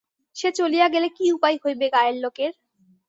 [0.35, 2.51] সে চলিয়া গেলে কী উপায় হইবে গায়ের লোকের?